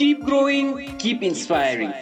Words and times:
Keep 0.00 0.24
growing, 0.24 0.96
keep 0.96 1.22
inspiring. 1.22 1.92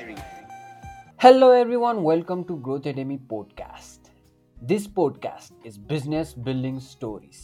Hello, 1.16 1.50
everyone. 1.50 2.04
Welcome 2.04 2.44
to 2.44 2.56
Growth 2.58 2.86
Academy 2.86 3.18
podcast. 3.30 4.10
This 4.56 4.86
podcast 4.86 5.50
is 5.64 5.78
business 5.78 6.32
building 6.32 6.78
stories. 6.78 7.40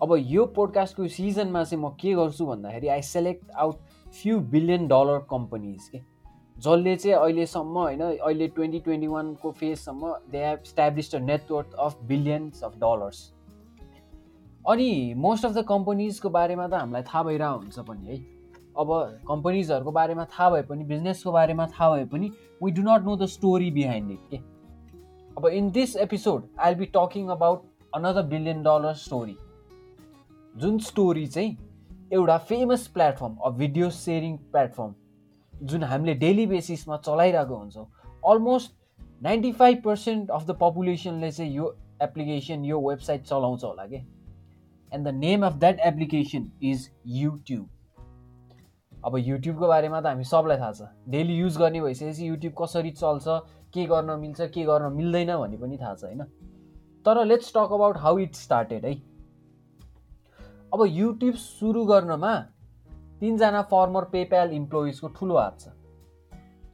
अब 0.00 0.14
यो 0.30 0.46
पोडकास्टको 0.56 1.06
सिजनमा 1.08 1.62
चाहिँ 1.64 1.82
म 1.84 1.90
के 2.00 2.14
गर्छु 2.14 2.46
भन्दाखेरि 2.46 2.88
I 2.88 3.02
select 3.10 3.50
out 3.66 3.76
few 4.22 4.40
billion 4.56 4.88
dollar 4.94 5.18
companies 5.30 5.88
के 5.94 6.00
जसले 6.56 6.96
चाहिँ 6.96 7.16
अहिलेसम्म 7.20 7.78
होइन 7.78 8.02
अहिले 8.02 8.48
ट्वेन्टी 8.58 8.80
ट्वेन्टी 8.80 9.06
वानको 9.14 9.52
फेजसम्म 9.62 10.14
they 10.32 10.44
have 10.46 10.68
established 10.72 11.14
a 11.14 11.24
network 11.30 11.80
of 11.86 12.02
billions 12.10 12.64
of 12.64 12.76
dollars 12.84 13.24
अनि 14.64 14.92
मोस्ट 15.28 15.46
अफ 15.46 15.52
द 15.52 15.66
कम्पनीजको 15.74 16.36
बारेमा 16.42 16.68
त 16.68 16.84
हामीलाई 16.84 17.10
थाहा 17.14 17.22
भइरहेको 17.22 17.58
हुन्छ 17.58 17.90
पनि 17.90 18.06
है 18.06 18.41
अब 18.78 18.88
कम्पनीजहरूको 19.28 19.92
बारेमा 19.92 20.24
थाहा 20.24 20.50
भए 20.50 20.62
पनि 20.62 20.84
बिजनेसको 20.84 21.32
बारेमा 21.32 21.66
थाहा 21.66 21.90
भए 21.90 22.04
पनि 22.04 22.30
we 22.62 22.70
do 22.70 22.82
not 22.82 23.04
know 23.04 23.16
the 23.16 23.26
story 23.26 23.70
behind 23.70 24.10
it 24.10 24.30
के 24.30 24.36
अब 25.38 25.46
in 25.46 25.70
this 25.70 25.96
episode 25.96 26.48
I 26.58 26.74
be 26.74 26.86
talking 26.96 27.28
about 27.28 27.62
another 27.94 28.22
billion 28.22 28.62
dollar 28.62 28.94
story 28.94 29.36
जुन 30.56 30.78
स्टोरी 30.78 31.26
चाहिँ 31.26 31.56
एउटा 32.12 32.38
famous 32.38 32.86
platform 32.86 33.36
a 33.36 33.50
video 33.50 33.90
sharing 33.90 34.36
platform 34.52 34.94
जुन 35.54 35.84
हामीले 35.84 36.14
डेली 36.14 36.46
बेसिसमा 36.46 36.96
चलाइरहेको 36.96 37.56
हुन्छौँ। 37.56 37.86
Almost 38.30 38.72
ninety 39.22 39.52
five 39.52 39.82
percent 39.84 40.30
of 40.30 40.46
the 40.46 40.56
पपुलेसनले 40.60 41.30
चाहिँ 41.32 41.52
यो 41.52 41.76
एप्लिकेसन 42.02 42.64
यो 42.64 42.80
वेबसाइट 42.88 43.22
चलाउँछ 43.22 43.64
होला 43.64 43.86
कि 43.86 43.96
and 44.92 45.08
the 45.08 45.14
name 45.14 45.46
of 45.46 45.56
that 45.56 45.80
application 45.80 46.50
is 46.62 46.90
YouTube 47.06 47.68
अब 49.04 49.16
युट्युबको 49.18 49.68
बारेमा 49.68 50.00
त 50.00 50.06
हामी 50.06 50.24
सबलाई 50.24 50.56
थाहा 50.58 50.72
छ। 50.72 50.88
डेली 51.08 51.34
युज 51.36 51.56
गर्ने 51.58 51.80
भइसकेपछि 51.80 52.28
युट्युब 52.28 52.54
कसरी 52.58 52.90
चल्छ 52.92 53.26
के 53.74 53.84
गर्न 53.86 54.18
मिल्छ 54.20 54.40
के 54.50 54.64
गर्न 54.64 54.92
मिल्दैन 54.92 55.36
भन्ने 55.36 55.56
पनि 55.58 55.78
थाहा 55.78 55.94
छ 55.94 56.04
होइन? 56.04 56.24
तर 57.06 57.24
let's 57.26 57.52
talk 57.54 57.72
about 57.72 57.96
how 57.98 58.18
it 58.18 58.34
started 58.36 58.84
है? 58.86 58.94
अब 60.74 60.84
युट्युब 60.88 61.34
सुरु 61.36 61.84
गर्नमा 61.86 62.34
तिनजना 63.20 63.62
फर्मर 63.70 64.04
पेप्याल 64.12 64.52
इम्प्लोइजको 64.52 65.08
ठुलो 65.18 65.36
हात 65.38 65.60
छ। 65.60 65.68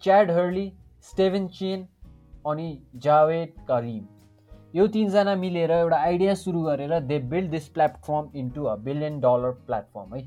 च्याड 0.02 0.30
हर्ली 0.30 0.72
स्टेभेन 1.10 1.48
चेन 1.56 1.86
अनि 2.46 2.68
जावेद 2.96 3.54
करिम 3.68 4.06
यो 4.74 4.86
तिनजना 4.88 5.34
मिलेर 5.36 5.70
एउटा 5.72 5.96
आइडिया 5.98 6.34
सुरु 6.36 6.62
गरेर 6.62 6.98
they 7.02 7.18
build 7.28 7.50
this 7.50 7.68
platform 7.70 8.30
into 8.36 8.64
a 8.64 8.74
billion 8.84 9.20
dollar 9.20 9.50
platform 9.66 10.14
है? 10.14 10.22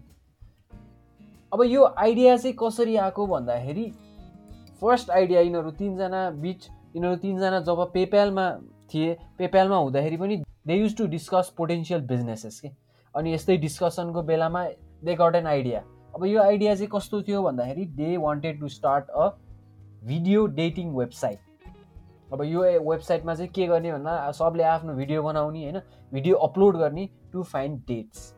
अब 1.54 1.62
यो 1.64 1.84
आइडिया 1.98 2.36
चाहिँ 2.38 2.56
कसरी 2.60 2.96
आएको 2.96 3.26
भन्दाखेरि 3.28 3.86
फर्स्ट 4.82 5.10
आइडिया 5.12 5.42
यिनीहरू 5.42 5.72
तिनजना 5.80 6.30
बिच 6.44 6.68
यिनीहरू 6.96 7.16
तिनजना 7.24 7.60
जब 7.68 7.84
पेप्यालमा 7.94 8.50
थिए 8.94 9.18
पेप्यालमा 9.38 9.78
हुँदाखेरि 9.78 10.18
पनि 10.18 10.38
they 10.68 10.76
use 10.76 10.96
to 10.98 11.06
discuss 11.08 11.54
potential 11.58 12.02
businesses 12.08 12.60
के? 12.60 12.70
अनि 13.16 13.34
यस्तै 13.34 13.58
डिस्कसनको 13.58 14.22
बेलामा 14.24 14.64
दे 15.04 15.16
गट 15.22 15.36
एन 15.36 15.48
आइडिया 15.48 15.84
अब 16.16 16.26
यो 16.26 16.42
आइडिया 16.42 16.76
चाहिँ 16.76 16.90
कस्तो 16.94 17.22
थियो 17.28 17.44
भन्दाखेरि 17.44 17.86
they 18.00 18.18
wanted 18.18 18.60
to 18.60 18.68
start 18.70 19.10
a 19.10 19.30
video 20.04 20.46
dating 20.58 20.96
website 20.96 21.40
अब 22.34 22.44
यो 22.44 22.62
वेबसाइटमा 22.90 23.36
चाहिँ 23.36 23.52
के 23.52 23.68
गर्ने 23.68 23.92
भन्दा 23.92 24.32
सबले 24.32 24.64
आफ्नो 24.64 24.94
भिडियो 24.94 25.24
बनाउने 25.24 25.64
होइन? 25.64 25.82
भिडियो 26.14 26.36
अपलोड 26.48 26.78
गर्ने 26.78 27.10
टु 27.34 27.44
फाइन्ड 27.44 27.80
डेट्स 27.88 28.34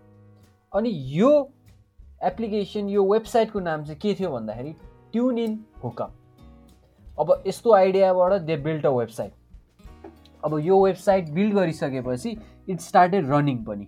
अनि 0.74 0.92
यो 1.18 1.32
एप्लिकेसन 2.24 2.90
यो 2.90 3.04
वेबसाइटको 3.12 3.60
नाम 3.60 3.84
चाहिँ 3.84 4.00
के 4.00 4.14
थियो 4.20 4.30
भन्दाखेरि 4.32 4.76
ट्युन 5.14 5.38
इन 5.40 5.60
हुकअप 5.84 7.20
अब 7.20 7.44
यस्तो 7.48 7.74
आइडियाबाट 7.74 8.42
दे 8.42 8.58
बिल्ड 8.68 8.86
अ 8.86 8.90
वेबसाइट 8.92 9.34
अब 10.46 10.58
यो 10.60 10.84
वेबसाइट 10.84 11.30
बिल्ड 11.34 11.54
गरिसकेपछि 11.56 12.38
इट 12.70 12.80
स्टार्टेड 12.82 13.30
रनिङ 13.32 13.64
पनि। 13.66 13.88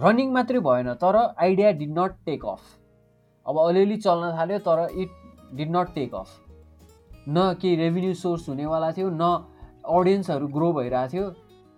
रनिङ 0.00 0.32
मात्रै 0.32 0.60
भएन 0.60 0.92
तर 1.02 1.16
idea 1.16 1.72
did 1.80 1.98
not 1.98 2.14
take 2.26 2.44
off 2.46 2.60
अब 3.46 3.58
अलिअलि 3.60 3.96
चल्न 3.96 4.30
थाल्यो 4.38 4.58
तर 4.68 4.86
it 4.92 5.10
did 5.56 5.76
not 5.76 5.94
take 5.94 6.14
off 6.14 6.28
न 7.28 7.52
केही 7.60 7.76
रेभिन्यू 7.76 8.14
सोर्स 8.14 8.48
हुनेवाला 8.48 8.90
थियो 8.92 9.10
न 9.10 9.34
अडियन्सहरू 9.98 10.46
ग्रो 10.48 10.72
भइरहेको 10.72 11.12
थियो। 11.12 11.32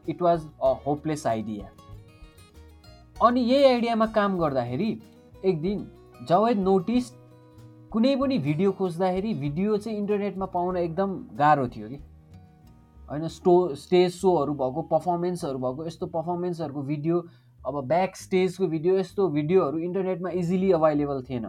It 0.08 0.22
was 0.22 0.46
a 0.62 0.72
hopeless 0.86 1.26
idea 1.26 1.70
अनि 3.26 3.40
यही 3.42 3.64
आइडियामा 3.64 4.06
काम 4.14 4.38
गर्दाखेरि 4.38 4.90
एक 5.46 5.60
दिन 5.62 5.86
जवेद 6.28 6.58
नोटिस 6.58 7.10
कुनै 7.92 8.14
पनि 8.16 8.38
भिडियो 8.44 8.72
खोज्दाखेरि 8.78 9.34
भिडियो 9.40 9.76
चाहिँ 9.76 9.98
इन्टरनेटमा 9.98 10.46
पाउन 10.54 10.76
एकदम 10.76 11.12
गाह्रो 11.38 11.66
थियो 11.76 11.88
कि। 11.88 11.98
होइन 13.10 13.28
स्टो 13.28 13.54
स्टेज 13.82 14.12
सोहरू 14.14 14.54
भएको 14.62 14.82
पर्फर्मेन्सहरू 14.92 15.58
भएको 15.58 15.86
यस्तो 15.86 16.06
पर्फर्मेन्सहरूको 16.16 16.82
भिडियो 16.88 17.20
अब 17.66 17.80
ब्याक 17.88 18.16
स्टेजको 18.16 18.66
भिडियो 18.68 18.98
यस्तो 18.98 19.28
भिडियोहरू 19.28 19.78
इन्टरनेटमा 19.78 20.30
इजिली 20.40 20.72
अभाइलेबल 20.72 21.22
थिएन। 21.30 21.46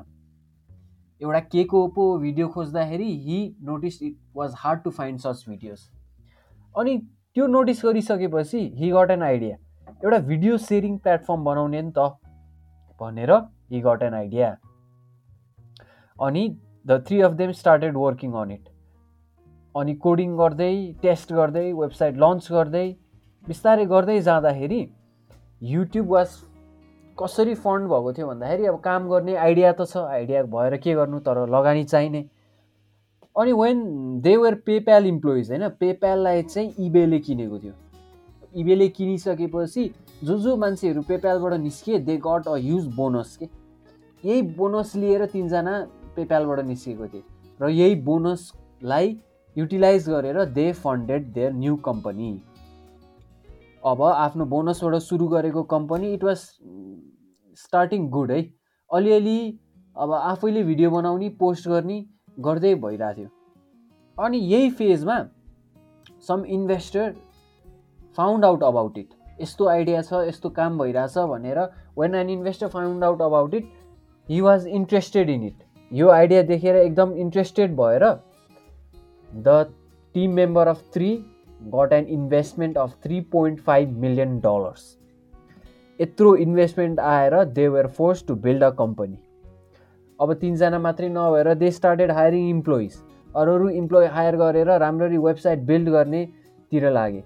एउटा 1.22 1.40
के 1.52 1.64
को 1.74 1.88
पो 1.96 2.04
भिडियो 2.20 2.48
खोज्दाखेरि 2.56 3.12
he 3.22 3.40
notice 3.66 4.02
it 4.04 4.18
was 4.36 4.54
hard 4.58 4.82
to 4.82 4.90
find 4.92 5.20
such 5.20 5.46
videos 5.50 5.90
अनि 6.76 6.98
त्यो 7.36 7.48
नोटिस 7.48 7.82
गरिसकेपछि 7.86 8.60
हि 8.78 8.92
गट 8.92 9.12
एन 9.12 9.24
आइडिया 9.24 9.56
एउटा 10.04 10.20
भिडियो 10.28 10.58
सेयरिङ 10.64 10.98
प्लेटफर्म 10.98 11.44
बनाउने 11.44 11.82
नि 11.82 11.92
त 11.98 12.10
भनेर 13.02 13.32
हि 13.72 13.82
गट 13.82 14.04
एन 14.04 14.14
आइडिया 14.14 14.56
अनि 16.20 16.44
the 16.88 17.04
three 17.08 17.22
of 17.22 17.32
them 17.40 17.52
started 17.62 17.98
working 17.98 18.34
on 18.42 18.52
it 18.52 18.70
अनि 19.76 19.96
कोडिङ 20.04 20.38
गर्दै 20.38 20.74
टेस्ट 21.02 21.34
गर्दै 21.34 21.66
वेबसाइट 21.74 22.18
लन्च 22.24 22.52
गर्दै 22.52 22.86
बिस्तारै 23.46 23.86
गर्दै 23.88 24.20
जाँदाखेरि 24.22 24.80
युट्युब 25.62 26.08
वाज 26.12 26.38
कसरी 27.18 27.54
फन्ड 27.62 27.90
भएको 27.90 28.14
थियो 28.14 28.28
भन्दाखेरि 28.28 28.66
अब 28.68 28.80
काम 28.82 29.08
गर्ने 29.10 29.36
आइडिया 29.44 29.72
त 29.72 29.86
छ 29.92 30.06
आइडिया 30.16 30.44
भएर 30.56 30.78
के 30.78 30.94
गर्नु 30.96 31.20
तर 31.28 31.38
लगानी 31.56 31.84
चाहिने। 31.84 32.22
अनि 33.36 33.54
when 33.54 33.80
they 34.22 34.36
were 34.38 34.56
PayPal 34.66 35.06
employees 35.08 35.52
होइन 35.52 35.68
पेप्याललाई 35.80 36.44
चाहिँ 36.44 36.86
इबेले 36.86 37.20
किनेको 37.28 37.60
थियो। 37.60 37.74
इबेले 38.58 38.88
किनिसकेपछि 38.90 39.90
जो 40.24 40.38
जो 40.40 40.56
मान्छेहरू 40.58 41.02
पेप्यालबाट 41.08 41.54
निस्किए 41.62 42.00
they 42.00 42.18
got 42.18 42.48
a 42.48 42.56
huge 42.58 42.86
bonus 42.96 43.36
के? 43.38 43.46
यही 44.24 44.42
बोनस 44.58 44.96
लिएर 44.96 45.26
तिनजना 45.28 45.80
पेप्यालबाट 46.16 46.60
निस्किएको 46.66 47.08
थिए। 47.08 47.24
र 47.60 47.70
यही 47.70 47.96
बोनसलाई 48.04 49.16
युटिलाइज 49.56 50.10
गरेर 50.10 50.44
they 50.52 50.72
funded 50.76 51.32
their 51.34 51.54
new 51.54 51.76
company 51.86 52.32
अब 53.84 54.02
आफ्नो 54.04 54.46
बोनसबाट 54.46 54.96
सुरु 55.02 55.28
गरेको 55.28 55.64
company 55.72 56.14
it 56.14 56.24
was 56.24 56.38
starting 57.58 58.08
good 58.10 58.32
है। 58.32 58.42
अलिअलि 58.92 59.40
अब 59.96 60.12
आफैले 60.14 60.64
भिडियो 60.64 60.90
बनाउने 60.92 61.30
पोस्ट 61.40 61.68
गर्ने 61.68 62.04
गर्दै 62.38 62.74
भइरहेको 62.76 63.14
थियो। 63.16 63.30
अनि 64.18 64.38
यही 64.38 64.70
फेजमा 64.72 65.18
some 66.28 66.44
investor 66.48 67.16
found 68.18 68.46
out 68.46 68.64
about 68.64 68.98
it 68.98 69.10
यस्तो 69.42 69.68
आइडिया 69.70 70.02
छ 70.02 70.22
यस्तो 70.28 70.50
काम 70.60 70.78
भइरहेछ 70.78 71.18
भनेर 71.32 71.60
when 72.00 72.16
an 72.16 72.30
investor 72.30 72.68
found 72.76 73.04
out 73.04 73.22
about 73.22 73.54
it 73.54 73.72
he 74.28 74.42
was 74.42 74.68
interested 74.68 75.30
in 75.30 75.44
it 75.44 75.64
यो 75.92 76.10
आइडिया 76.10 76.42
देखेर 76.44 76.76
एकदम 76.76 77.14
इन्ट्रेस्टेड 77.26 77.76
भएर 77.76 78.06
the 79.30 79.66
team 80.16 80.34
member 80.36 80.68
of 80.68 80.82
three 80.94 81.12
got 81.76 81.94
an 81.94 82.06
investment 82.16 82.78
of 82.78 82.96
three 83.04 83.20
point 83.32 83.60
five 83.60 83.98
million 84.00 84.40
dollars 84.40 84.96
यत्रो 86.00 86.36
इन्भेस्टमेन्ट 86.36 87.00
आएर 87.12 87.44
they 87.54 87.68
were 87.68 87.88
forced 87.98 88.26
to 88.28 88.36
build 88.44 88.64
a 88.64 88.70
company 88.82 89.18
अब 90.20 90.34
तिनजना 90.42 90.80
मात्रै 90.80 91.10
नभएर 91.10 91.54
दे 91.56 91.72
स्टार्टेड 91.72 92.12
हायरिङ 92.12 92.50
इम्प्लोइज 92.50 93.00
अरू 93.36 93.54
अरू 93.54 93.70
इम्प्लोइ 93.80 94.06
हायर 94.12 94.36
गरेर 94.36 94.78
राम्ररी 94.80 95.18
वेबसाइट 95.18 95.60
बिल्ड 95.66 95.90
गर्नेतिर 95.90 96.90
लागे। 96.92 97.24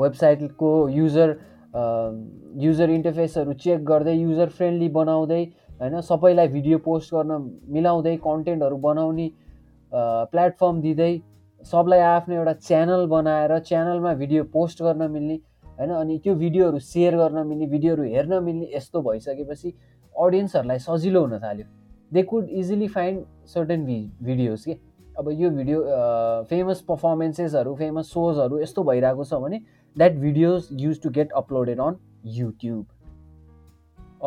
वेबसाइटको 0.00 0.72
युजर 0.96 1.36
युजर 2.64 2.90
इन्टरफेसहरू 2.90 3.52
चेक 3.64 3.84
गर्दै 3.90 4.14
युजर 4.14 4.48
फ्रेन्डली 4.58 4.88
बनाउँदै 4.98 5.42
होइन 5.80 6.00
सबैलाई 6.06 6.48
भिडियो 6.54 6.78
पोस्ट 6.86 7.14
गर्न 7.14 7.32
मिलाउँदै 7.74 8.14
कन्टेन्टहरू 8.24 8.76
बनाउने 8.86 9.28
प्लेटफर्म 10.32 10.80
दिँदै 10.86 11.12
सबलाई 11.64 12.00
आफ्नो 12.06 12.34
एउटा 12.34 12.52
च्यानल 12.68 13.06
बनाएर 13.12 13.58
च्यानलमा 13.68 14.14
भिडियो 14.22 14.44
पोस्ट 14.56 14.82
गर्न 14.82 15.10
मिल्ने 15.12 15.36
होइन 15.78 15.90
अनि 15.94 16.18
त्यो 16.24 16.34
भिडियोहरू 16.34 16.78
सेयर 16.88 17.16
गर्न 17.16 17.46
मिल्ने 17.46 17.66
भिडियोहरू 17.74 18.02
हेर्न 18.14 18.42
मिल्ने 18.44 18.70
यस्तो 18.74 19.02
भइसकेपछि 19.02 19.72
अडियन्सहरूलाई 20.14 20.78
सजिलो 20.86 21.20
हुन 21.24 21.38
थाल्यो। 21.42 21.66
They 22.12 22.22
could 22.30 22.48
easily 22.60 22.88
find 22.88 23.24
certain 23.54 23.84
भि 23.86 23.98
भिडियोज 24.22 24.64
के? 24.64 24.74
अब 25.18 25.28
यो 25.30 25.48
भिडियो 25.50 25.78
फेमस 26.50 26.80
पर्फर्मेन्सेसहरू 26.88 27.74
फेमस 27.74 28.10
सोजहरू 28.12 28.58
यस्तो 28.58 28.82
भइरहेको 28.84 29.24
छ 29.24 29.40
भने 29.44 29.58
that 29.96 30.12
videos 30.18 30.68
use 30.82 31.00
to 31.02 31.10
get 31.16 31.32
uploaded 31.40 31.80
on 31.80 31.96
YouTube 32.34 32.86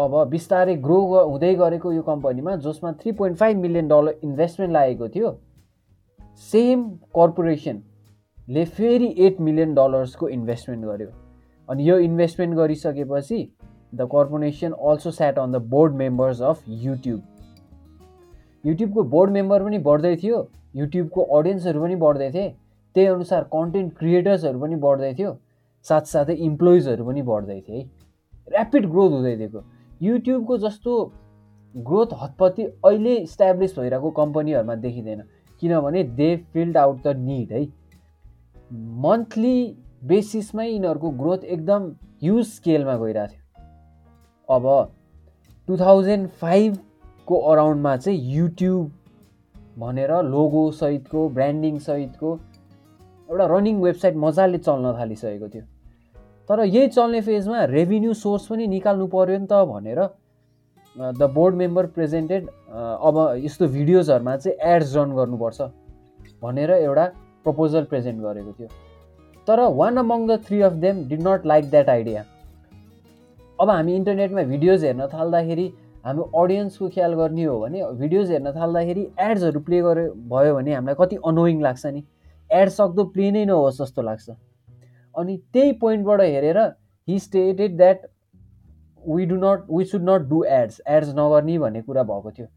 अब 0.03 0.17
बिस्तारै 0.29 0.75
ग्रो 0.83 0.97
हुँदै 1.13 1.53
गरेको 1.63 1.93
यो 1.93 2.01
कम्पनीमा 2.09 2.55
जसमा 2.67 2.91
three 2.99 3.11
point 3.21 3.37
five 3.37 3.57
million 3.61 3.87
dollar 3.87 4.19
investment 4.23 4.73
लागेको 4.73 5.09
थियो 5.15 5.33
सेम 6.43 6.85
कर्पोरेसनले 7.15 8.65
फेरि 8.77 9.13
एट 9.25 9.41
मिलियन 9.49 9.73
डलर्सको 9.75 10.29
इन्भेस्टमेन्ट 10.29 10.85
गर्यो। 10.85 11.09
अनि 11.69 11.89
यो 11.89 11.97
इन्भेस्टमेन्ट 12.11 12.55
गरिसकेपछि 12.55 13.43
the 13.95 14.13
corporation 14.13 14.71
also 14.71 15.11
set 15.17 15.39
on 15.39 15.51
the 15.51 15.67
board 15.73 16.01
members 16.05 16.41
of 16.49 16.63
YouTube 16.87 17.21
युट्युबको 18.65 19.03
बोर्ड 19.13 19.31
मेम्बर 19.31 19.63
पनि 19.63 19.77
बढ्दै 19.85 20.15
थियो। 20.23 20.49
युट्युबको 20.75 21.21
अडियन्सहरू 21.37 21.81
पनि 21.81 21.95
बढ्दै 22.03 22.29
थिए। 22.31 22.49
त्यही 22.95 23.07
अनुसार 23.07 23.43
कन्टेन्ट 23.53 23.97
क्रिएटर्सहरू 23.97 24.59
पनि 24.59 24.75
बढ्दै 24.85 25.13
थियो। 25.13 25.31
साथसाथै 25.85 26.33
इम्प्लोइजहरू 26.47 27.05
पनि 27.05 27.21
बढ्दै 27.29 27.59
थिए 27.61 27.77
है। 27.77 27.89
ऱ्यापिड 28.51 28.89
ग्रोथ 28.91 29.11
हुँदै 29.11 29.35
दिएको। 29.35 29.63
युट्युबको 30.01 30.57
जस्तो 30.57 30.93
ग्रोथ 31.75 32.13
हतपत्ती 32.21 32.63
अहिले 32.63 33.15
इस्ट्याब्लिस 33.17 33.77
भइरहेको 33.79 34.09
कम्पनीहरूमा 34.11 34.75
देखिँदैन। 34.85 35.21
किनभने 35.61 36.03
they 36.15 36.29
field 36.53 36.77
out 36.77 37.03
the 37.03 37.15
need 37.19 37.51
है। 37.51 37.65
मन्थली 39.03 39.57
बेसिसमै 40.03 40.67
यिनीहरूको 40.67 41.09
ग्रोथ 41.17 41.43
एकदम 41.55 41.91
ह्युज 42.21 42.45
स्केलमा 42.47 42.95
गइरहेको 42.97 43.33
थियो। 43.33 43.41
अब 44.49 44.65
टु 45.67 45.77
थाउजन्ड 45.77 46.27
फाइभको 46.41 47.35
अराउन्डमा 47.51 47.95
चाहिँ 47.97 48.19
युट्युब 48.35 48.91
भनेर 49.79 50.11
लोगोसहितको 50.23 51.27
ब्रान्डिङसहितको 51.35 52.29
एउटा 53.29 53.45
रनिङ 53.55 53.81
वेबसाइट 53.81 54.15
मजाले 54.23 54.57
चल्न 54.57 54.93
थालिसकेको 54.99 55.47
थियो। 55.49 55.63
तर 56.49 56.63
यही 56.65 56.87
चल्ने 56.87 57.21
फेजमा 57.21 57.63
रेभिन्यू 57.71 58.13
सोर्स 58.13 58.47
पनि 58.47 58.67
निकाल्नु 58.67 59.07
पऱ्यो 59.07 59.37
नि 59.39 59.47
त 59.47 59.63
भनेर 59.71 59.99
द 60.95 61.29
बोर्ड 61.33 61.55
मेम्बर 61.55 61.85
प्रेजेन्टेड 61.95 62.47
अब 63.07 63.15
यस्तो 63.43 63.67
भिडियोजहरूमा 63.67 64.35
चाहिँ 64.37 64.57
एड्स 64.75 64.95
रन 64.95 65.11
गर्नुपर्छ 65.15 65.61
भनेर 66.43 66.71
एउटा 66.71 67.05
प्रपोजल 67.43 67.83
प्रेजेन्ट 67.91 68.21
गरेको 68.21 68.51
थियो। 68.59 68.67
तर 69.47 69.59
one 69.79 69.97
among 69.97 70.27
the 70.27 70.39
three 70.47 70.61
of 70.61 70.73
them 70.81 71.03
did 71.09 71.21
not 71.27 71.45
like 71.45 71.69
that 71.69 71.89
idea 71.89 72.25
अब 73.59 73.69
हामी 73.69 73.95
इन्टरनेटमा 73.95 74.43
भिडियोज 74.51 74.83
हेर्न 74.85 75.07
थाल्दाखेरि 75.13 75.67
हामी 76.05 76.23
अडियन्सको 76.35 76.89
ख्याल 76.89 77.13
गर्ने 77.15 77.43
हो 77.43 77.59
भने 77.59 77.83
भिडियोज 77.97 78.31
हेर्न 78.31 78.51
थाल्दाखेरि 78.51 79.07
एड्सहरू 79.21 79.59
प्ले 79.65 79.81
गऱ्यो 79.81 80.13
भयो 80.31 80.55
भने 80.55 80.73
हामीलाई 80.73 80.95
कति 80.99 81.15
अनोइङ 81.27 81.61
लाग्छ 81.61 81.85
नि। 81.87 82.03
एड 82.49 82.69
सक्दो 82.69 83.03
प्ले 83.11 83.31
नै 83.31 83.43
नहोस् 83.45 83.81
जस्तो 83.81 84.01
लाग्छ। 84.01 84.29
अनि 85.15 85.37
त्यही 85.53 85.71
पोइन्टबाट 85.83 86.21
हेरेर 86.21 86.59
he 87.07 87.19
stated 87.19 87.77
that 87.77 88.09
we 89.03 89.25
do 89.25 89.35
not 89.43 89.69
we 89.71 89.85
should 89.85 90.09
not 90.09 90.27
do 90.29 90.43
ads 90.57 90.81
ads 90.87 91.13
नगर्ने 91.19 91.59
भन्ने 91.59 91.81
कुरा 91.81 92.03
भएको 92.03 92.31
थियो। 92.31 92.47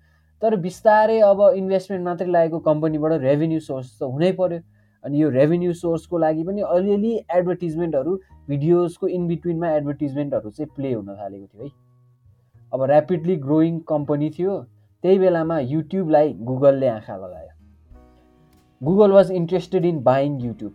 तर 0.42 0.56
बिस्तारै 0.64 1.20
अब 1.28 1.40
इन्भेस्टमेन्ट 1.56 2.04
मात्रै 2.04 2.30
लागेको 2.30 2.58
कम्पनीबाट 2.66 3.12
रेभेन्यू 3.20 3.60
सोर्स 3.60 3.92
त 4.00 4.10
हुनै 4.14 4.32
पऱ्यो 4.40 4.58
अनि 5.04 5.22
यो 5.22 5.28
रेभेन्यू 5.30 5.72
सोर्सको 5.78 6.18
लागि 6.18 6.42
पनि 6.44 6.62
अलिअलि 6.74 7.14
एडभर्टिजमेन्टहरू 7.30 8.18
भिडियोजको 8.48 9.08
इन 9.08 9.26
बिट्विनमा 9.28 9.70
एडभर्टिजमेन्टहरू 9.76 10.50
चाहिँ 10.50 10.70
प्ले 10.76 10.92
हुन 10.92 11.16
थालेको 11.16 11.46
थियो 11.46 11.64
है। 11.64 11.70
अब 12.74 12.82
ऱ्यापिडली 12.82 13.36
ग्रोइङ 13.36 13.78
कम्पनी 13.88 14.30
थियो 14.30 14.54
त्यही 15.04 15.18
बेलामा 15.18 15.58
युट्युबलाई 15.60 16.32
गुगलले 16.46 16.88
आँखा 16.88 17.16
लगायो। 17.16 17.52
Google 18.80 19.12
was 19.12 19.30
interested 19.32 19.84
in 19.84 20.02
buying 20.02 20.40
YouTube 20.40 20.72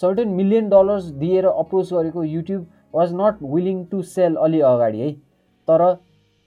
certain 0.00 0.28
million 0.30 0.68
dollars 0.68 1.04
दिएर 1.22 1.46
अप्रोच 1.46 1.92
गरेको 1.92 2.24
YouTube 2.24 2.66
was 2.94 3.12
not 3.14 3.42
willing 3.54 3.84
to 3.84 4.02
sell 4.12 4.36
अलि 4.44 4.60
अगाडि 4.70 5.00
है। 5.00 5.12
तर 5.68 5.86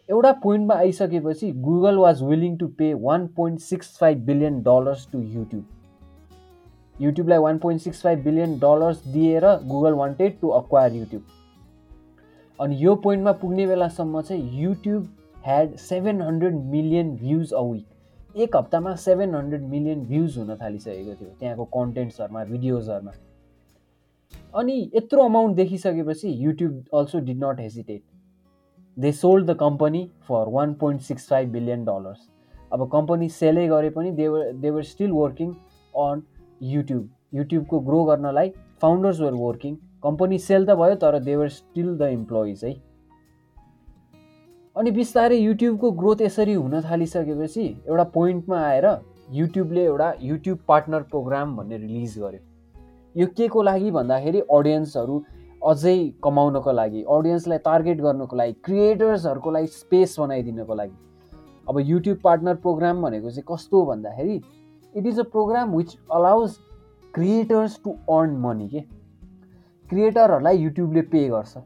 एउटा 0.09 0.31
पोइन्टमा 0.43 0.75
आइसकेपछि 0.75 1.51
Google 1.61 1.97
was 1.97 2.23
willing 2.23 2.57
to 2.57 2.67
pay 2.79 2.93
one 3.03 3.27
point 3.37 3.59
six 3.61 3.97
five 3.99 4.25
billion 4.25 4.61
dollars 4.63 5.07
to 5.11 5.21
YouTube 5.21 5.65
युट्युबलाई 7.01 7.37
one 7.39 7.57
point 7.57 7.81
six 7.81 8.01
five 8.03 8.23
billion 8.23 8.59
dollars 8.59 9.07
दिएर 9.07 9.45
Google 9.65 9.93
wanted 9.93 10.39
to 10.41 10.49
acquire 10.59 10.93
YouTube 10.93 11.23
अनि 12.59 12.75
यो 12.79 12.95
पोइन्टमा 13.03 13.31
पुग्ने 13.39 13.65
बेलासम्म 13.67 14.21
चाहिँ 14.21 14.61
YouTube 14.61 15.07
had 15.45 15.75
seven 15.77 16.21
hundred 16.21 16.55
million 16.71 17.15
views 17.15 17.53
a 17.53 17.61
week 17.61 18.39
एक 18.41 18.55
हप्तामा 18.55 18.93
seven 19.01 19.35
hundred 19.35 19.61
million 19.69 20.03
views 20.05 20.37
हुन 20.37 20.55
थालिसकेको 20.61 21.15
थियो 21.15 21.29
त्यहाँको 21.39 21.65
कन्टेन्ट्सहरूमा 21.73 22.43
भिडियोजहरूमा 22.45 23.11
अनि 24.53 24.77
यत्रो 24.95 25.23
amount 25.23 25.55
देखिसकेपछि 25.55 26.33
YouTube 26.45 26.95
also 26.95 27.19
did 27.25 27.43
not 27.43 27.59
hesitate 27.59 28.01
they 28.97 29.11
sold 29.13 29.49
the 29.49 29.55
company 29.59 30.09
for 30.27 30.49
one 30.51 30.73
point 30.81 31.01
six 31.01 31.27
five 31.29 31.51
billion 31.51 31.83
dollars 31.85 32.27
अब 32.73 32.89
कम्पनी 32.91 33.29
सेलै 33.31 33.67
गरे 33.67 33.89
पनि 33.97 34.11
they were 34.13 34.51
they were 34.61 34.83
still 34.85 35.11
working 35.13 35.51
on 35.93 36.23
YouTube 36.69 37.09
युट्युबको 37.33 37.79
ग्रो 37.89 38.03
गर्नलाई 38.05 38.49
founders 38.81 39.19
were 39.21 39.33
working 39.41 39.75
company 40.05 40.37
sell 40.39 40.65
त 40.65 40.75
भयो 40.79 40.95
तर 41.01 41.19
देवर 41.21 41.47
still 41.49 41.95
the 41.97 42.09
employees 42.13 42.65
है। 42.65 42.73
अनि 44.75 44.91
बिस्तारै 44.91 45.37
युट्युबको 45.37 45.91
ग्रोथ 45.99 46.21
यसरी 46.21 46.53
हुन 46.53 46.81
थालिसकेपछि 46.81 47.67
एउटा 47.87 48.03
पोइन्टमा 48.15 48.59
आएर 48.63 48.87
युट्युबले 49.33 49.83
एउटा 49.85 50.13
युट्युब 50.21 50.59
पार्टनर 50.67 51.01
प्रोग्राम 51.11 51.55
भन्ने 51.57 51.77
रिलिज 51.77 52.17
गर्यो। 52.19 52.39
यो 53.15 53.27
के 53.37 53.47
को 53.47 53.61
लागि 53.61 53.91
भन्दाखेरि 53.91 54.39
अडियन्सहरू 54.51 55.23
अझै 55.65 55.97
कमाउनको 56.23 56.71
लागि 56.71 57.03
अडियन्सलाई 57.09 57.57
टार्गेट 57.65 58.01
गर्नको 58.01 58.35
लागि 58.35 58.53
क्रिएटर्सहरूको 58.65 59.51
लागि 59.51 59.67
स्पेस 59.75 60.15
बनाइदिनको 60.19 60.75
लागि। 60.75 60.97
अब 61.67 61.79
युट्युब 61.79 62.17
पार्टनर 62.23 62.55
प्रोग्राम 62.65 63.01
भनेको 63.01 63.29
चाहिँ 63.29 63.43
कस्तो 63.47 63.85
भन्दाखेरि 63.85 64.35
it 64.93 65.05
is 65.05 65.19
a 65.19 65.23
program 65.31 65.75
which 65.75 65.97
allows 66.13 66.57
creators 67.13 67.79
to 67.83 67.95
earn 68.17 68.37
money 68.41 68.67
के? 68.69 68.83
क्रिएटरहरूलाई 69.89 70.57
युट्युबले 70.57 71.01
पे 71.11 71.27
गर्छ। 71.29 71.57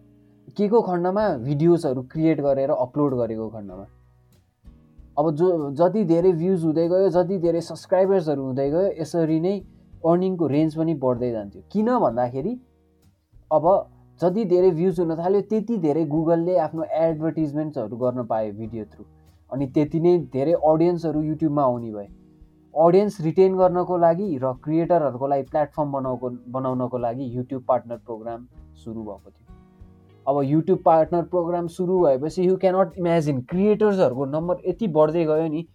के 0.58 0.68
को 0.68 0.82
खण्डमा 0.82 1.28
भिडियोजहरू 1.40 2.02
क्रिएट 2.12 2.42
गरेर 2.42 2.70
अपलोड 2.70 3.14
गरेको 3.18 3.48
खण्डमा? 3.50 3.86
अब 5.20 5.30
जो 5.36 5.48
जति 5.76 6.04
धेरै 6.06 6.32
भ्युज 6.34 6.64
हुँदै 6.66 6.88
गयो 6.90 7.10
जति 7.10 7.38
धेरै 7.40 7.62
सब्सक्राइबर्सहरू 7.62 8.44
हुँदै 8.44 8.70
गयो 8.72 8.92
यसरी 9.02 9.40
नै 9.40 9.54
अर्निङको 10.04 10.48
रेन्ज 10.48 10.76
पनि 10.78 10.94
बढ्दै 10.96 11.32
जान्थ्यो। 11.32 11.62
किन 11.72 11.98
भन्दाखेरि 12.00 12.54
अब 13.52 13.66
जति 14.22 14.46
धेरै 14.46 14.72
भ्युज 14.72 15.00
हुन 15.00 15.16
थाल्यो 15.16 15.42
त्यति 15.50 15.78
धेरै 15.80 16.06
गुगलले 16.06 16.58
आफ्नो 16.60 16.84
एडभर्टिजमेन्ट्सहरू 16.84 17.98
गर्न 17.98 18.26
पायो 18.28 18.54
भिडियो 18.54 18.86
थ्रु। 18.86 19.04
अनि 19.50 19.68
त्यति 19.76 20.00
नै 20.00 20.18
धेरै 20.34 20.54
अडियन्सहरू 20.54 21.22
युट्युबमा 21.24 21.64
आउने 21.64 21.92
भयो 21.92 22.19
अडियन्स 22.74 23.20
रिटेन 23.22 23.56
गर्नको 23.58 23.98
लागि 23.98 24.26
र 24.44 24.52
क्रिएटरहरूको 24.64 25.28
लागि 25.28 25.44
प्लेटफर्म 25.44 25.92
बनाउको 25.92 26.30
बनाउनको 26.52 26.98
लागि 26.98 27.26
युट्युब 27.38 27.64
पार्टनर 27.68 27.98
प्रोग्राम 28.06 28.46
सुरु 28.84 29.04
भएको 29.04 29.30
थियो। 29.30 29.58
अब 30.28 30.42
युट्युब 30.44 30.80
पार्टनर 30.86 31.24
प्रोग्राम 31.34 31.68
सुरु 31.76 32.00
भएपछि 32.00 32.48
यु 32.48 32.56
क्यानट 32.58 32.94
इमेजिन 33.00 33.42
क्रिएटर्सहरूको 33.52 34.26
नम्बर 34.38 34.62
यति 34.68 34.88
बढ्दै 35.00 35.26
गयो 35.26 35.48
नि 35.48 35.66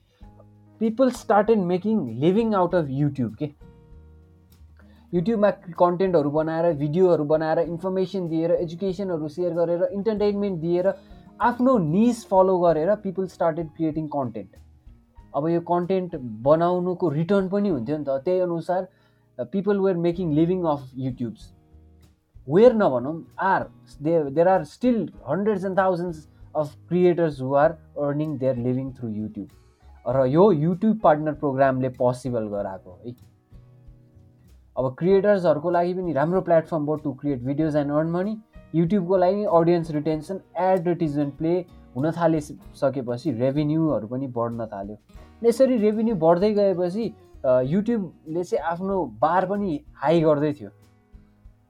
people 0.81 1.11
started 1.19 1.59
making 1.67 2.01
living 2.21 2.55
out 2.55 2.75
of 2.75 2.87
YouTube 2.91 3.37
के? 3.37 3.51
युट्युबमा 5.13 5.51
कन्टेन्टहरू 5.79 6.31
बनाएर 6.31 6.73
भिडियोहरू 6.77 7.25
बनाएर 7.27 7.59
इन्फर्मेसन 7.61 8.29
दिएर 8.29 8.51
एजुकेसनहरू 8.53 9.29
सेयर 9.29 9.53
गरेर 9.55 9.89
इन्टरटेनमेन्ट 9.93 10.61
दिएर 10.61 10.93
आफ्नो 11.43 11.79
निज 11.87 12.27
फलो 12.31 12.59
गरेर 12.61 12.95
पिपल 13.03 13.27
स्टार्टेड 13.29 13.69
क्रिएटिङ 13.77 14.07
कन्टेन्ट 14.15 14.64
अब 15.35 15.49
यो 15.49 15.61
कन्टेन्ट 15.71 16.15
बनाउनुको 16.45 17.09
रिटर्न 17.11 17.49
पनि 17.49 17.69
हुन्थ्यो 17.69 17.99
नि 17.99 18.05
त। 18.05 18.23
त्यही 18.25 18.41
अनुसार 18.41 18.87
people 19.53 19.81
were 19.81 19.97
making 20.05 20.33
living 20.35 20.63
of 20.73 20.91
YouTubes 21.07 21.51
were 22.49 22.75
नभनौँ 22.77 23.17
are 23.49 23.67
they 24.03 24.23
there 24.31 24.49
are 24.49 24.65
still 24.73 25.03
hundreds 25.29 25.65
and 25.65 25.79
thousands 25.79 26.29
of 26.57 26.75
creators 26.89 27.41
who 27.43 27.55
are 27.61 27.77
earning 28.07 28.39
their 28.39 28.57
living 28.65 28.93
through 28.95 29.09
YouTube 29.11 30.17
र 30.17 30.27
यो 30.29 30.51
युट्युब 30.53 30.99
पार्टनर 31.03 31.33
प्रोग्रामले 31.45 31.89
पोसिबल 32.01 32.49
गराएको 32.49 32.99
है 33.05 33.15
अब 34.77 34.95
क्रिएटर्सहरूको 34.99 35.71
लागि 35.71 35.95
पनि 35.95 36.13
राम्रो 36.13 36.41
प्लेटफर्म 36.49 36.87
भयो 36.87 36.97
to 37.05 37.13
create 37.21 37.43
videos 37.45 37.77
and 37.77 37.93
earn 37.93 38.11
money 38.11 38.37
युट्युबको 38.75 39.17
लागि 39.17 39.45
अडियन्स 39.59 39.91
रिटेन्सन 39.91 40.41
एडभर्टिजमेन्ट 40.63 41.35
प्ले 41.39 41.55
हुन 41.97 42.11
थालिसकेपछि 42.13 43.33
रेभेन्यूहरू 43.33 44.07
पनि 44.07 44.27
बढ्न 44.37 44.67
थाल्यो। 44.73 44.97
यसरी 45.43 45.77
रेभेन्यू 45.79 46.15
बढ्दै 46.17 46.53
गएपछि 46.55 47.05
युट्युबले 47.73 48.45
चाहिँ 48.45 48.65
आफ्नो 48.67 49.05
बार 49.21 49.47
पनि 49.47 49.81
हाई 50.03 50.21
गर्दै 50.21 50.53
थियो। 50.53 50.71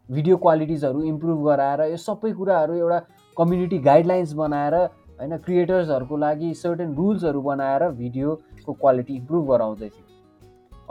भिडियो 0.08 0.36
क्वालिटिजहरू 0.36 1.02
इम्प्रुभ 1.04 1.44
गराएर 1.44 1.80
यो 1.90 1.96
सबै 1.98 2.32
कुराहरू 2.32 2.74
एउटा 2.74 2.98
कम्युनिटी 3.36 3.78
गाइडलाइन्स 3.86 4.32
बनाएर 4.40 4.74
होइन 4.74 5.36
क्रिएटर्सहरूको 5.38 6.16
लागि 6.16 6.52
सर्टेन 6.54 6.94
रुल्सहरू 6.94 7.40
बनाएर 7.42 7.88
भिडियोको 8.00 8.72
क्वालिटी 8.74 9.16
इम्प्रुभ 9.16 9.48
गराउँदै 9.50 9.88
थियो। 9.88 10.04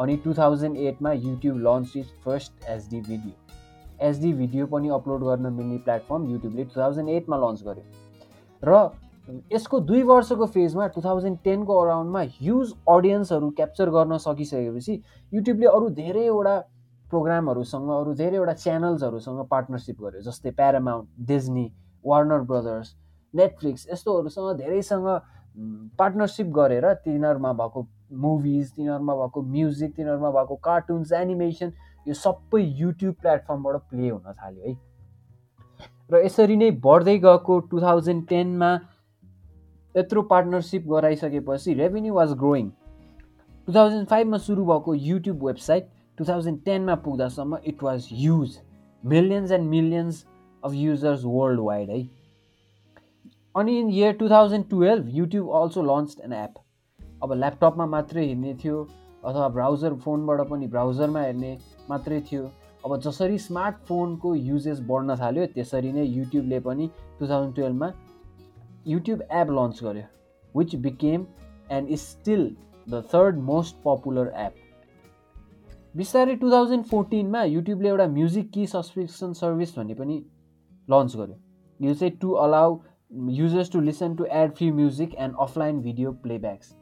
अनि 0.02 0.16
two 0.24 0.34
thousand 0.34 0.78
एटमा 0.90 1.12
YouTube 1.14 1.58
launch 1.68 1.98
is 1.98 2.12
first 2.26 2.66
HD 2.70 3.02
video 3.02 4.08
HD 4.10 4.34
video 4.34 4.66
पनि 4.68 4.90
अपलोड 4.98 5.24
गर्न 5.24 5.54
मिल्ने 5.54 5.78
प्लेटफर्म 5.86 6.30
युट्युबले 6.32 6.64
टु 6.66 6.80
थाउजन्ड 6.80 7.10
एटमा 7.10 7.38
लन्च 7.38 7.64
गर्यो। 7.64 7.86
र 8.64 8.82
यसको 9.52 9.80
दुई 9.80 10.02
वर्षको 10.04 10.46
फेजमा 10.54 10.88
टु 10.96 11.02
थाउजन्ड 11.02 11.38
टेनको 11.44 11.80
अराउन्डमा 11.82 12.22
ह्युज 12.40 12.74
अडियन्सहरू 12.90 13.50
क्याप्चर 13.60 13.90
गर्न 13.90 14.18
सकिसकेपछि 14.20 15.02
युट्युबले 15.34 15.68
अरू 15.68 15.90
धेरैवटा 16.00 16.56
प्रोग्रामहरूसँग 17.06 17.90
अरू 17.92 18.14
धेरैवटा 18.16 18.54
च्यानल्सहरूसँग 18.64 19.46
पार्टनरसिप 19.48 20.02
गर्यो 20.02 20.22
जस्तै 20.22 20.52
Paramount 20.60 21.08
Disney 21.28 21.66
Warner 22.06 22.42
Brothers 22.52 22.96
Netflix 23.34 23.88
यस्तोहरूसँग 23.92 24.58
धेरैसँग 24.58 25.08
पार्टनरसिप 25.98 26.48
गरेर 26.54 26.94
तिनीहरूमा 27.06 27.54
भएको 27.60 27.88
मुभिज 28.22 28.72
तिनीहरूमा 28.76 29.16
भएको 29.16 29.42
म्युजिक 29.42 29.96
तिनीहरूमा 29.96 30.32
भएको 30.32 30.56
कार्टुन्स 30.64 31.12
एनिमेसन 31.20 31.74
यो 32.08 32.14
सबै 32.14 32.62
युट्युब 32.80 33.16
प्लेटफर्मबाट 33.22 33.76
प्ले 33.90 34.10
हुन 34.10 34.34
थाल्यो 34.34 34.68
है। 34.68 34.78
र 36.12 36.26
यसरी 36.26 36.56
नै 36.56 36.72
बढ्दै 36.84 37.18
गएको 37.20 37.60
टु 37.72 37.82
थाउजन्ड 37.82 38.28
टेनमा 38.28 38.72
यत्रो 39.96 40.22
partnership 40.30 40.88
गराइसकेपछि 40.90 41.74
revenue 41.74 42.14
was 42.14 42.32
growing 42.38 42.70
two 43.68 43.74
thousand 43.74 44.08
फाइभमा 44.08 44.38
सुरु 44.46 44.66
भएको 44.66 44.94
युट्युब 44.94 45.46
वेबसाइट 45.46 45.90
टु 46.18 46.26
थाउजन्ड 46.30 46.64
टेनमा 46.66 46.96
पुग्दासम्म 47.04 47.58
it 47.68 47.84
was 47.84 48.08
huge 48.12 48.58
millions 49.04 49.52
and 49.52 49.70
millions 49.70 50.26
of 50.64 50.74
users 50.74 51.24
worldwide 51.60 51.90
है। 51.90 52.02
अनि 53.56 53.78
in 53.80 53.90
year 53.90 54.14
two 54.18 54.30
thousand 54.30 54.70
twelve 54.70 55.10
YouTube 55.16 55.50
also 55.62 55.84
launch 55.84 56.18
an 56.26 56.34
app 56.34 56.54
अब 57.24 57.34
ल्यापटपमा 57.34 57.86
मात्रै 57.86 58.26
हेर्ने 58.26 58.54
थियो 58.64 58.82
अथवा 59.26 59.48
ब्राउजर 59.50 59.94
फोनबाट 60.06 60.42
पनि 60.50 60.68
ब्राउजरमा 60.68 61.22
हेर्ने 61.22 61.58
मात्रै 61.90 62.20
थियो। 62.32 62.50
अब 62.86 63.00
जसरी 63.02 63.38
स्मार्टफोनको 63.40 64.34
युजेस 64.36 64.80
बढ्न 64.88 65.16
थाल्यो 65.20 65.46
त्यसरी 65.54 65.92
नै 65.92 66.04
युट्युबले 66.06 66.60
पनि 66.60 66.90
टु 67.20 67.28
थाउजन्ड 67.28 67.56
टुवेल्भमा 67.56 67.90
युट्युब 68.88 69.22
एप 69.32 69.52
लन्च 69.52 69.80
गर्यो 69.84 70.04
which 70.56 70.76
became 70.84 71.26
and 71.72 71.90
is 71.90 72.00
still 72.00 72.46
the 72.88 73.04
third 73.14 73.38
most 73.44 73.76
popular 73.86 74.32
app 74.38 74.56
बिस्तारै 75.98 76.36
टु 76.36 76.52
थाउजन्ड 76.52 76.86
फोर्टिनमा 76.86 77.44
युट्युबले 77.44 77.90
एउटा 77.90 78.08
म्युजिक 78.10 78.50
कि 78.52 78.66
सब्सक्रिप्सन 78.68 79.34
सर्भिस 79.34 79.78
भन्ने 79.78 79.94
पनि 79.94 80.18
लन्च 80.88 81.16
गर्यो। 81.16 81.36
यो 81.80 81.94
चाहिँ 81.94 82.14
to 82.22 82.32
allow 82.44 82.78
users 83.32 83.72
to 83.72 83.80
listen 83.82 84.16
to 84.16 84.26
ad 84.32 84.52
free 84.56 84.72
music 84.72 85.16
and 85.16 85.36
offline 85.42 85.82
video 85.82 86.12
playbacks 86.24 86.76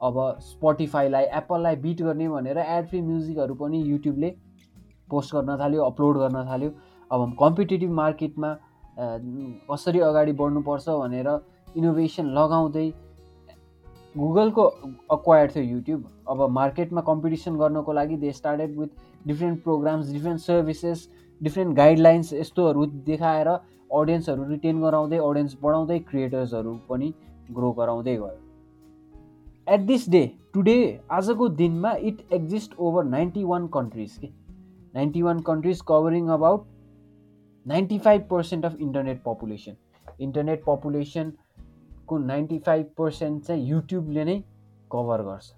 अब 0.00 0.18
स्पोटिफाईलाई 0.42 1.24
एप्पललाई 1.38 1.76
बिट 1.76 2.02
गर्ने 2.02 2.28
भनेर 2.28 2.58
एड 2.58 2.86
फ्री 2.88 3.00
म्युजिकहरू 3.02 3.54
पनि 3.54 3.82
युट्युबले 3.82 4.34
पोस्ट 5.10 5.34
गर्न 5.34 5.58
थाल्यो 5.60 5.82
अपलोड 5.84 6.18
गर्न 6.18 6.44
थाल्यो। 6.46 6.70
अब 7.10 7.34
कम्पिटेटिभ 7.40 7.90
मार्केटमा 7.92 8.56
कसरी 8.96 10.00
अगाडि 10.00 10.32
बढ्नुपर्छ 10.40 10.88
भनेर 10.88 11.28
इनोभेसन 11.76 12.26
लगाउँदै 12.38 12.90
गुगलको 14.14 14.62
अक्वायर्ड 15.10 15.54
थियो 15.54 15.64
युट्युब 15.64 16.04
अब 16.28 16.48
मार्केटमा 16.50 17.00
कम्पिटिसन 17.00 17.56
गर्नको 17.58 17.92
लागि 17.92 18.16
they 18.16 18.32
started 18.32 18.78
with 18.78 18.88
different 19.26 19.62
programs 19.62 20.12
different 20.12 20.40
services 20.40 21.08
different 21.40 21.76
guidelines 21.76 22.32
यस्तोहरू 22.32 22.86
देखाएर 23.06 23.48
अडियन्सहरू 23.48 24.44
रिटेन 24.48 24.80
गराउँदै 24.80 25.18
अडियन्स 25.20 25.56
बढाउँदै 25.62 25.98
क्रिएटर्सहरू 26.10 26.74
पनि 26.88 27.12
ग्रो 27.52 27.72
गराउँदै 27.78 28.16
गयो। 28.16 28.38
एट 29.68 29.80
दिस 29.86 30.08
डे 30.10 30.22
टुडे 30.54 30.76
आजको 31.10 31.48
दिनमा 31.58 31.92
it 32.02 32.20
exist 32.32 32.78
over 32.78 33.04
ninety 33.06 33.44
one 33.44 33.66
countries 33.74 34.16
के। 34.20 34.28
Ninety 34.94 35.22
one 35.22 35.40
countries 35.40 35.80
covering 35.88 36.28
about 36.28 36.64
ninety 37.66 37.98
five 37.98 38.22
percent 38.30 38.64
of 38.64 38.76
internet 38.80 39.22
population 39.24 39.76
internet 40.20 40.62
पपुलेसनको 40.66 42.18
ninety 42.18 42.58
five 42.58 42.86
percent 42.98 43.42
चाहिँ 43.44 43.68
युट्युबले 43.68 44.24
नै 44.24 44.36
कभर 44.92 45.22
गर्छ। 45.22 45.52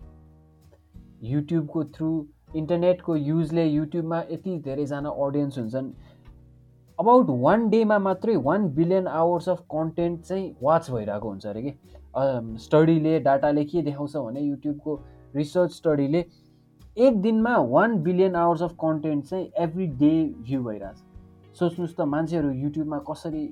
युट्युबको 1.25 1.85
थ्रु 1.95 2.11
इन्टरनेटको 2.57 3.17
युजले 3.17 3.65
युट्युबमा 3.67 4.19
यति 4.31 4.59
धेरैजना 4.65 5.11
अडियन्स 5.27 5.59
हुन्छन्। 5.59 5.91
अबाउट 6.99 7.31
वान 7.41 7.69
डेमा 7.69 7.99
मात्रै 7.99 8.37
one 8.43 8.69
billion 8.75 9.07
hours 9.09 9.49
of 9.49 9.61
content 9.73 10.21
चाहिँ 10.23 10.55
वाच 10.63 10.91
भइरहेको 10.91 11.29
हुन्छ 11.29 11.47
अरे 11.47 11.63
कि। 11.63 11.73
स्टडीले 12.65 13.19
डाटाले 13.21 13.65
के 13.65 13.83
देखाउँछ 13.83 14.17
भने 14.17 14.41
युट्युबको 14.41 15.01
रिसर्च 15.37 15.71
स्टडीले 15.73 16.25
एक 16.97 17.21
दिनमा 17.23 17.57
one 17.73 17.99
billion 18.03 18.37
hours 18.37 18.63
of 18.63 18.77
content 18.85 19.25
चाहिँ 19.25 19.51
एभ्री 19.59 19.87
डे 19.99 20.13
भ्यू 20.43 20.63
भइरहेछ। 20.65 21.03
सोच्नुहोस् 21.59 21.95
त 21.97 22.01
मान्छेहरू 22.15 22.51
युट्युबमा 22.63 22.99
कसरी 23.11 23.45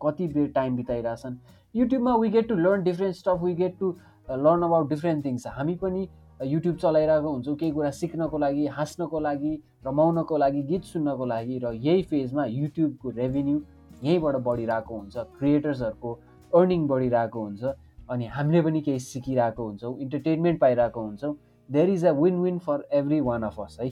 कति 0.00 0.26
बेर 0.28 0.48
टाइम 0.54 0.76
बिताइरहेछन्। 0.76 1.36
युट्युबमा 1.74 2.14
we 2.16 2.28
get 2.30 2.48
to 2.48 2.54
learn 2.56 2.82
different 2.82 3.16
stuff 3.16 3.42
we 3.42 3.54
get 3.54 3.78
to 3.80 3.94
learn 4.28 4.62
about 4.62 4.88
different 4.88 5.24
things 5.24 5.46
हामी 5.56 5.74
पनि 5.82 6.08
युट्युब 6.44 6.76
चलाइरहेको 6.76 7.32
हुन्छौँ 7.32 7.56
केही 7.56 7.72
कुरा 7.72 7.90
सिक्नको 7.98 8.38
लागि 8.38 8.66
हाँस्नको 8.76 9.20
लागि 9.20 9.52
रमाउनको 9.86 10.36
लागि 10.36 10.62
गीत 10.62 10.84
सुन्नको 10.84 11.26
लागि 11.26 11.58
र 11.64 11.72
यही 11.84 12.02
फेजमा 12.10 12.44
युट्युबको 12.46 13.10
रेभेन्यू 13.16 13.60
यहीँबाट 14.04 14.36
बढिरहेको 14.46 14.98
हुन्छ 14.98 15.16
क्रिएटर्सहरूको 15.38 16.12
अर्निङ 16.52 16.86
बढिरहेको 16.88 17.44
हुन्छ 17.44 17.64
अनि 18.10 18.26
हामीले 18.36 18.62
पनि 18.62 18.80
केही 18.80 18.98
सिकिरहेको 19.02 19.66
हुन्छौँ 19.68 19.98
इन्टरटेनमेन्ट 20.00 20.60
पाइरहेको 20.60 21.00
हुन्छौँ। 21.00 21.34
There 21.68 21.88
is 21.90 22.04
a 22.06 22.12
win 22.20 22.40
win 22.40 22.58
for 22.66 22.84
every 22.92 23.20
one 23.20 23.42
of 23.42 23.60
us 23.60 23.76
है। 23.80 23.88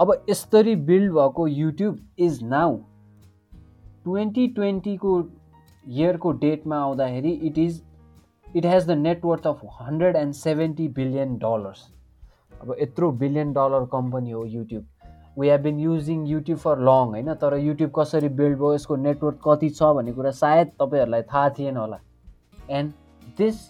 अब 0.00 0.12
यसरी 0.28 0.74
बिल्ड 0.88 1.12
भएको 1.12 1.46
युट्युब 1.48 1.98
इज 2.24 2.42
नाउ 2.42 2.76
ट्वेन्टी 4.04 4.46
ट्वेन्टीको 4.56 5.14
इयरको 5.84 6.32
डेटमा 6.42 6.76
आउँदाखेरि 6.80 7.30
it 7.48 7.58
is 7.58 7.82
it 8.56 8.66
has 8.66 8.86
the 8.88 8.96
net worth 8.98 9.46
of 9.46 9.60
hundred 9.80 10.16
and 10.16 10.34
seventy 10.34 10.86
billion 10.98 11.34
dollars 11.38 11.82
अब 12.60 12.74
यत्रो 12.80 13.10
बिलियन 13.22 13.52
डलर 13.52 13.86
कम्पनी 13.92 14.30
हो 14.30 14.44
YouTube 14.44 14.84
we 15.38 15.48
have 15.48 15.62
been 15.62 15.80
using 15.80 16.26
YouTube 16.26 16.58
for 16.58 16.78
long 16.78 17.08
होइन? 17.08 17.34
तर 17.34 17.56
युट्युब 17.56 17.90
कसरी 17.96 18.28
बिल्ड 18.28 18.58
भयो 18.58 18.72
यसको 18.74 18.96
नेटवर्क 18.96 19.40
कति 19.48 19.70
छ 19.70 19.90
भन्ने 19.98 20.12
कुरा 20.12 20.30
सायद 20.42 20.72
तपाईँहरूलाई 20.80 21.22
थाहा 21.32 21.48
थिएन 21.58 21.76
होला. 21.76 22.00
And 22.70 22.92
this 23.38 23.60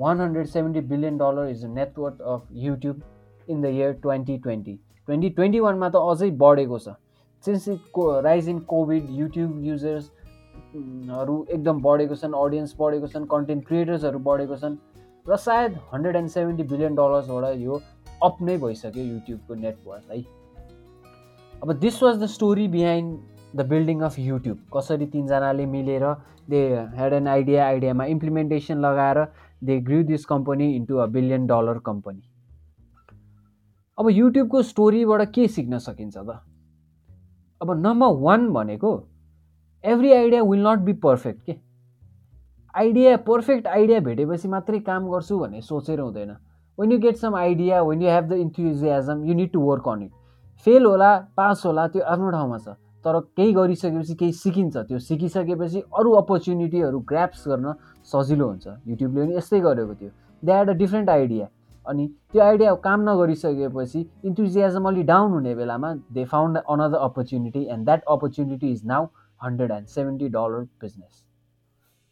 one 0.00 0.20
hundred 0.20 0.46
seventy 0.48 0.80
billion 0.90 1.18
dollar 1.18 1.48
is 1.50 1.64
the 1.64 1.70
net worth 1.70 2.20
of 2.34 2.48
YouTube 2.66 3.02
in 3.48 3.62
the 3.62 3.64
year 3.66 3.92
twenty 4.02 4.38
twenty 4.38 4.78
twenty 5.08 5.28
twenty 5.36 5.60
वानमा 5.64 5.88
त 5.88 5.96
अझै 6.12 6.30
बढेको 6.40 6.78
छ। 6.78 6.94
सिन्स 7.44 7.68
को 7.96 8.04
rise 8.20 8.48
in 8.48 8.58
COVID 8.70 9.04
YouTube 9.18 9.64
users 9.64 10.10
हरू 11.10 11.36
एकदम 11.50 11.80
बढेको 11.82 12.14
छन् 12.22 12.34
अडियन्स 12.40 12.74
बढेको 12.80 13.06
छन् 13.14 13.26
कन्टेन्ट 13.30 13.66
क्रिएटर्सहरू 13.66 14.18
बढेको 14.26 14.56
छन् 14.64 14.76
र 15.26 15.36
सायद 15.44 15.78
हन्ड्रेड 15.92 16.16
एन्ड 16.16 16.30
सेभेन्टी 16.30 16.64
बिलियन 16.74 16.94
डलर्सबाट 17.00 17.56
यो 17.60 17.80
अप 18.22 18.42
नै 18.42 18.56
भइसक्यो 18.58 19.04
युट्युबको 19.04 19.54
नेटवर्क 19.64 20.12
है। 20.12 20.22
अब 21.62 21.72
this 21.80 22.02
was 22.02 22.22
the 22.22 22.26
story 22.36 22.68
behind 22.68 23.18
the 23.56 23.66
building 23.68 24.00
of 24.08 24.18
YouTube 24.18 24.58
कसरी 24.76 25.06
तिनजनाले 25.12 25.66
मिलेर 25.74 26.04
दे 26.50 26.64
ह्याड 26.94 27.12
एन 27.12 27.28
आइडिया 27.28 27.66
आइडियामा 27.66 28.04
इम्प्लिमेन्टेसन 28.14 28.86
लगाएर 28.86 29.26
they 29.64 29.78
grew 29.88 30.02
this 30.10 30.24
company 30.26 30.74
into 30.76 30.96
a 30.96 31.06
billion 31.14 31.46
dollar 31.46 31.78
company 31.86 32.22
अब 33.98 34.08
युट्युबको 34.10 34.62
स्टोरीबाट 34.62 35.22
के 35.34 35.46
सिक्न 35.48 35.78
सकिन्छ 35.78 36.16
त? 36.18 36.40
अब 37.60 37.70
नम्बर 37.86 38.20
वान 38.22 38.48
भनेको 38.52 38.90
every 39.84 40.12
idea 40.12 40.42
will 40.42 40.66
not 40.66 40.78
be 40.78 40.92
perfect 41.02 41.42
के? 41.46 41.54
आइडिया 42.74 43.16
पर्फेक्ट 43.26 43.66
आइडिया 43.66 44.00
भेटेपछि 44.00 44.48
मात्रै 44.48 44.78
काम 44.80 45.08
गर्छु 45.10 45.38
भन्ने 45.38 45.60
सोचेर 45.60 46.00
हुँदैन। 46.00 46.30
When 46.78 46.92
you 46.92 46.98
get 46.98 47.16
some 47.16 47.34
idea 47.34 47.82
when 47.82 48.02
you 48.02 48.08
have 48.08 48.28
the 48.28 48.32
enthusiasm 48.38 49.24
you 49.24 49.34
need 49.34 49.50
to 49.52 49.60
work 49.60 49.88
on 49.88 50.02
it 50.02 50.12
fail 50.66 50.84
होला 50.86 51.10
पास 51.36 51.62
होला 51.66 51.86
त्यो 51.88 52.02
आफ्नो 52.02 52.30
ठाउँमा 52.30 52.58
छ। 52.58 52.78
तर 53.04 53.18
केही 53.34 53.52
गरिसकेपछि 53.52 54.14
केही 54.14 54.32
सिकिन्छ। 54.32 54.76
त्यो 54.76 54.98
सिकिसकेपछि 54.98 55.82
अरू 55.98 56.12
अपर्च्युनिटीहरू 56.22 56.98
ग्राप्स 57.02 57.48
गर्न 57.48 57.74
सजिलो 58.06 58.46
हुन्छ। 58.46 58.66
युट्युबले 58.86 59.26
पनि 59.26 59.36
यस्तै 59.36 59.60
गरेको 59.60 59.94
थियो। 59.94 60.10
They 60.42 60.52
had 60.52 60.68
a 60.70 60.72
different 60.78 61.08
idea 61.10 61.46
अनि 61.88 62.06
त्यो 62.32 62.42
आइडिया 62.42 62.74
काम 62.84 63.08
नगरिसकेपछि 63.08 64.06
इन्थुजियाजम 64.24 64.88
अलिक 64.88 65.06
डाउन 65.06 65.32
हुने 65.32 65.54
बेलामा 65.54 65.92
they 66.12 66.24
found 66.32 66.58
another 66.68 66.98
opportunity 67.08 67.64
and 67.66 67.84
that 67.84 68.04
opportunity 68.16 68.72
is 68.72 68.84
now 68.86 69.06
hundred 69.40 69.70
and 69.72 69.86
seventy 69.88 70.28
dollar 70.28 70.68
business 70.82 71.24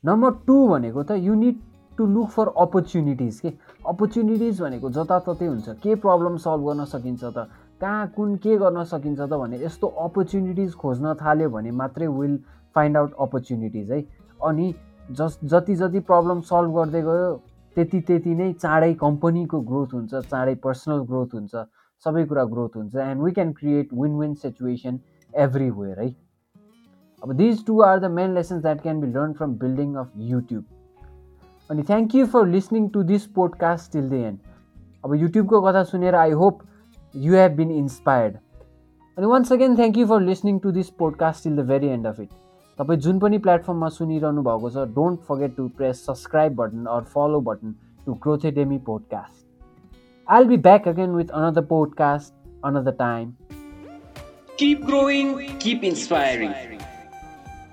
number 0.04 0.30
two 0.46 0.66
भनेको 0.68 1.02
त 1.02 1.18
you 1.20 1.34
need 1.34 1.60
to 1.98 2.06
look 2.06 2.28
for 2.30 2.48
opportunities 2.62 3.38
के? 3.40 3.52
अपर्च्युनिटिज 3.88 4.60
भनेको 4.62 4.90
जताततै 4.90 5.46
हुन्छ। 5.46 5.68
के 5.82 5.94
प्रब्लम 5.96 6.36
सल्भ 6.36 6.66
गर्न 6.66 6.84
सकिन्छ 6.84 7.24
त? 7.24 7.48
कहाँ 7.80 8.06
कुन 8.16 8.34
के 8.36 8.56
गर्न 8.58 8.82
सकिन्छ 8.84 9.20
त 9.20 9.32
भने 9.32 9.60
यस्तो 9.62 9.86
अपर्च्युनिटिज 10.04 10.74
खोज्न 10.82 11.14
थाल्यो 11.22 11.48
भने 11.50 11.70
मात्रै 11.80 12.06
विल 12.08 12.36
फाइन्ड 12.76 12.96
आउट 12.96 13.14
अपर्च्युनिटिज 13.20 13.92
है। 13.92 14.00
अनि 14.44 14.74
जस 15.12 15.38
जति 15.44 15.74
जति 15.76 16.00
प्रब्लम 16.10 16.40
सल्भ 16.50 16.74
गर्दै 16.76 17.02
गयो 17.02 17.30
त्यति 17.76 18.00
त्यति 18.02 18.34
नै 18.34 18.52
चाँडै 18.54 18.92
कम्पनीको 18.98 19.60
ग्रोथ 19.62 19.94
हुन्छ 19.94 20.14
चाँडै 20.26 20.54
पर्सनल 20.60 21.00
ग्रोथ 21.06 21.34
हुन्छ 21.34 21.64
सबै 22.06 22.24
कुरा 22.26 22.44
ग्रोथ 22.46 22.76
हुन्छ 22.76 22.94
and 23.02 23.22
we 23.22 23.32
can 23.32 23.52
create 23.54 23.92
win 23.94 24.14
win 24.18 24.32
situation 24.36 24.98
everywhere 25.34 26.00
है 26.00 26.08
अब 27.22 27.32
these 27.34 27.64
two 27.66 27.80
are 27.82 27.98
the 27.98 28.10
main 28.12 28.34
lessons 28.34 28.62
that 28.62 28.80
can 28.80 29.00
be 29.00 29.06
learn 29.08 29.32
from 29.34 29.54
building 29.58 29.94
of 29.96 30.12
YouTube 30.28 30.64
अनि 31.70 31.82
thank 31.82 32.14
you 32.14 32.26
for 32.28 32.46
listening 32.48 32.88
to 32.88 33.02
this 33.04 33.26
podcast 33.36 33.92
till 33.92 34.08
the 34.08 34.24
end 34.24 34.38
अब 35.04 35.14
युट्युबको 35.16 35.60
कथा 35.62 35.84
सुनेर 35.84 36.14
I 36.16 36.40
hope 36.42 36.62
you 37.14 37.34
have 37.34 37.56
been 37.56 37.70
inspired 37.74 38.36
अनि 39.18 39.26
once 39.26 39.52
again 39.52 39.76
thank 39.76 39.98
you 39.98 40.06
for 40.06 40.20
listening 40.22 40.58
to 40.58 40.72
this 40.72 40.90
podcast 40.98 41.44
till 41.44 41.56
the 41.56 41.68
very 41.68 41.88
end 41.90 42.06
of 42.06 42.20
it 42.20 42.45
तपाईँ 42.78 43.00
जुन 43.00 43.18
पनि 43.18 43.38
प्लेटफर्ममा 43.44 43.88
सुनिरहनु 43.96 44.42
भएको 44.42 44.70
छ 44.70 44.86
don't 44.94 45.20
forget 45.28 45.56
to 45.56 45.68
press 45.78 46.04
subscribe 46.06 46.56
button 46.56 46.86
or 46.94 47.10
follow 47.14 47.40
button 47.50 47.74
to 48.06 48.14
Growthademy 48.22 48.78
podcast 48.86 49.44
I'll 50.28 50.46
be 50.46 50.56
back 50.56 50.86
again 50.86 51.12
with 51.12 51.30
another 51.30 51.62
podcast 51.62 52.32
another 52.64 52.92
time. 52.92 53.36
Keep 54.56 54.84
growing, 54.84 55.56
keep 55.58 55.84
inspiring. 55.84 56.75